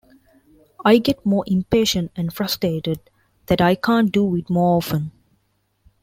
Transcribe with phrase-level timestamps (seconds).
[0.83, 3.01] I get more impatient and frustrated
[3.45, 5.11] that I can't do it more often.